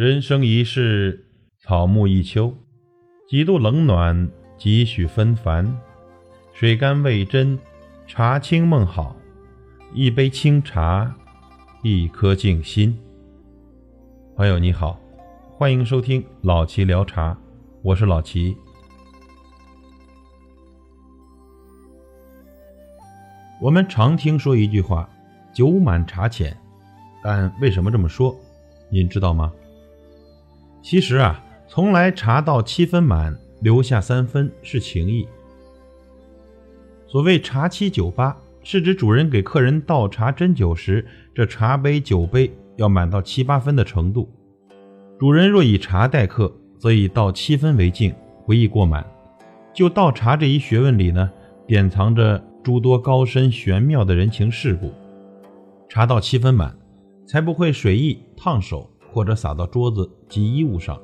[0.00, 1.26] 人生一世，
[1.58, 2.56] 草木一秋，
[3.28, 5.78] 几度冷暖，几许纷繁。
[6.54, 7.58] 水甘味真，
[8.06, 9.14] 茶清梦好。
[9.92, 11.14] 一杯清茶，
[11.82, 12.98] 一颗静心。
[14.36, 14.98] 朋友你好，
[15.58, 17.36] 欢迎收听老齐聊茶，
[17.82, 18.56] 我是老齐。
[23.60, 25.06] 我们常听说一句话
[25.52, 26.56] ：“酒满茶浅”，
[27.22, 28.34] 但为什么这么说？
[28.88, 29.52] 您知道吗？
[30.82, 35.26] 其实啊，从来茶到七分满，留下三分是情谊。
[37.06, 44.28] 所谓茶七酒八，是指主人给客人倒茶斟酒时，这茶杯酒杯要满到七八分的程度。
[45.18, 48.14] 主人若以茶待客，则以倒七分为敬，
[48.46, 49.04] 不宜过满。
[49.72, 51.30] 就倒茶这一学问里呢，
[51.66, 54.92] 典藏着诸多高深玄妙的人情世故。
[55.88, 56.76] 茶到七分满，
[57.26, 58.89] 才不会水溢烫手。
[59.12, 61.00] 或者洒到桌子及衣物上，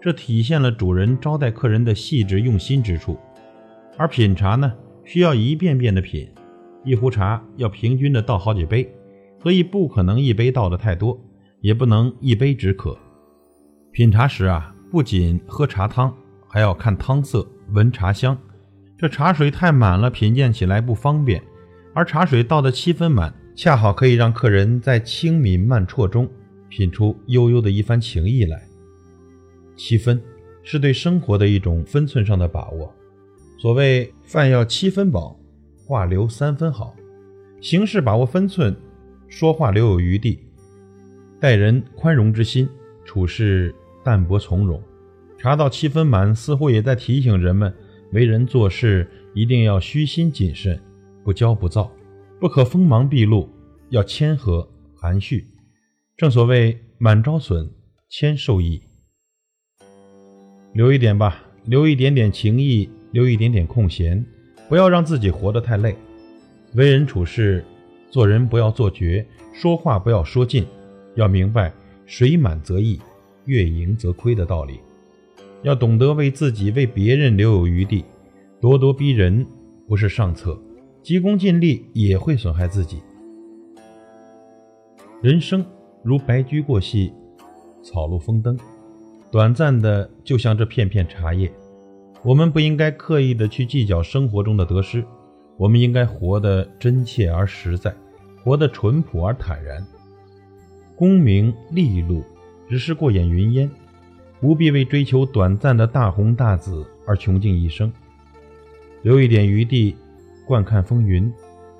[0.00, 3.18] 这体现了主人招待客人的细致用心之处。
[3.96, 4.72] 而品茶呢，
[5.04, 6.28] 需要一遍遍的品，
[6.84, 8.92] 一壶茶要平均的倒好几杯，
[9.42, 11.18] 所以不可能一杯倒的太多，
[11.60, 12.96] 也不能一杯止渴。
[13.92, 16.14] 品茶时啊，不仅喝茶汤，
[16.48, 18.36] 还要看汤色、闻茶香。
[18.98, 21.40] 这茶水太满了，品鉴起来不方便；
[21.94, 26.28] 而茶水倒的七分满，恰好可以让客人在轻抿慢啜中。
[26.76, 28.62] 品出悠悠的一番情意来。
[29.76, 30.20] 七分
[30.62, 32.94] 是对生活的一种分寸上的把握。
[33.56, 35.40] 所谓饭要七分饱，
[35.86, 36.94] 话留三分好。
[37.62, 38.76] 行事把握分寸，
[39.26, 40.38] 说话留有余地，
[41.40, 42.68] 待人宽容之心，
[43.06, 44.78] 处事淡泊从容。
[45.38, 47.72] 茶到七分满，似乎也在提醒人们，
[48.12, 50.78] 为人做事一定要虚心谨慎，
[51.24, 51.90] 不骄不躁，
[52.38, 53.48] 不可锋芒毕露，
[53.88, 55.46] 要谦和含蓄。
[56.16, 57.68] 正所谓满招损，
[58.08, 58.80] 谦受益。
[60.72, 64.24] 留一点吧，留一点点情谊，留一点点空闲，
[64.66, 65.94] 不要让自己活得太累。
[66.72, 67.62] 为人处事，
[68.10, 70.66] 做人不要做绝，说话不要说尽，
[71.16, 71.70] 要明白
[72.06, 72.98] 水满则溢，
[73.44, 74.80] 月盈则亏的道理。
[75.62, 78.02] 要懂得为自己、为别人留有余地。
[78.62, 79.46] 咄咄逼人
[79.86, 80.58] 不是上策，
[81.02, 83.02] 急功近利也会损害自己。
[85.20, 85.62] 人生。
[86.06, 87.12] 如白驹过隙，
[87.82, 88.56] 草露风灯，
[89.28, 91.52] 短暂的就像这片片茶叶。
[92.22, 95.04] 我们不应该刻意的去计较生活中的得失，
[95.56, 97.92] 我们应该活得真切而实在，
[98.44, 99.84] 活得淳朴而坦然。
[100.94, 102.22] 功名利禄
[102.68, 103.68] 只是过眼云烟，
[104.40, 107.92] 不必为追求短暂的大红大紫而穷尽一生。
[109.02, 109.96] 留一点余地，
[110.46, 111.32] 观看风云，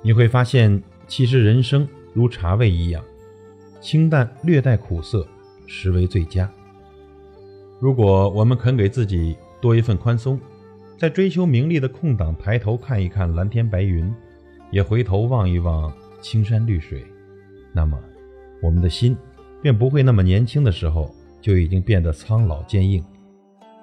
[0.02, 3.00] 你会发现，其实人生如茶味一样。
[3.80, 5.26] 清淡略带苦涩，
[5.66, 6.50] 实为最佳。
[7.78, 10.40] 如果我们肯给自己多一份宽松，
[10.98, 14.12] 在追求名利的空档抬头看一看蓝天白云，
[14.70, 17.04] 也回头望一望青山绿水，
[17.72, 17.98] 那么
[18.62, 19.16] 我们的心
[19.60, 23.04] 便不会那么年轻的时候就已经变得苍老坚硬，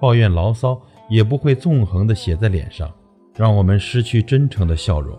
[0.00, 2.92] 抱怨牢骚也不会纵横的写在脸上，
[3.36, 5.16] 让我们失去真诚的笑容。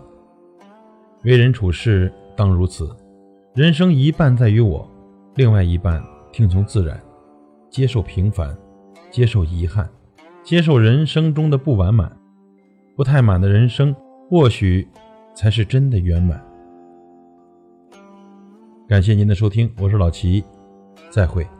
[1.24, 2.94] 为人处事当如此。
[3.56, 4.86] 人生一半在于我，
[5.36, 7.02] 另外一半听从自然，
[7.70, 8.54] 接受平凡，
[9.10, 9.88] 接受遗憾，
[10.44, 12.14] 接受人生中的不完满，
[12.94, 13.96] 不太满的人生，
[14.28, 14.86] 或许
[15.34, 16.38] 才是真的圆满。
[18.86, 20.44] 感谢您的收听，我是老齐，
[21.08, 21.55] 再会。